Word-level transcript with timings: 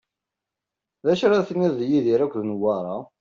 D 1.05 1.07
acu 1.11 1.23
ara 1.25 1.47
tiniḍ 1.47 1.73
di 1.77 1.85
Yidir 1.91 2.19
akked 2.25 2.41
Newwara? 2.45 2.95